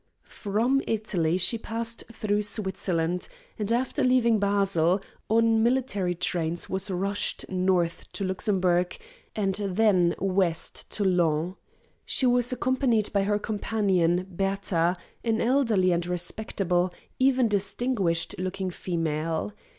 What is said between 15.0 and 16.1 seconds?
an elderly and